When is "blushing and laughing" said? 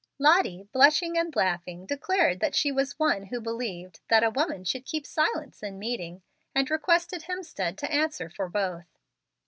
0.73-1.85